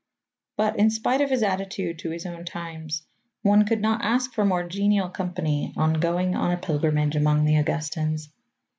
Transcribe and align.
But, 0.57 0.79
in 0.79 0.89
spite 0.89 1.21
of 1.21 1.29
his 1.29 1.43
attitude 1.43 1.99
to 1.99 2.09
his 2.09 2.25
own 2.25 2.43
times, 2.43 3.05
one 3.43 3.65
could 3.67 3.81
not 3.81 4.03
ask 4.03 4.33
for 4.33 4.43
more 4.43 4.63
genial 4.67 5.09
company 5.09 5.75
on 5.77 5.93
going 5.93 6.35
on 6.35 6.49
a 6.49 6.57
pilgrimage 6.57 7.15
among 7.15 7.45
the 7.45 7.53
Augustans. 7.57 8.29